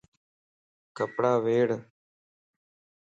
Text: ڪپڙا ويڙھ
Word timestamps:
ڪپڙا 0.97 1.33
ويڙھ 1.43 1.73